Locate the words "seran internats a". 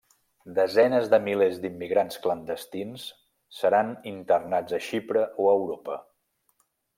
3.59-4.81